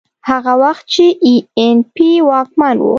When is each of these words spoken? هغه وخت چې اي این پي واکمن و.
هغه 0.29 0.53
وخت 0.63 0.85
چې 0.93 1.05
اي 1.25 1.33
این 1.59 1.77
پي 1.93 2.09
واکمن 2.27 2.77
و. 2.79 2.85